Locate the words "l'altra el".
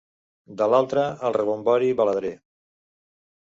0.71-1.35